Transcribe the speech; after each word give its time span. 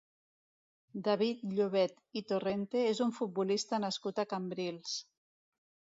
David 1.07 1.43
Llobet 1.59 2.01
i 2.21 2.25
Torrente 2.33 2.83
és 2.95 3.03
un 3.07 3.15
futbolista 3.21 3.81
nascut 3.85 4.23
a 4.25 4.29
Cambrils. 4.33 4.97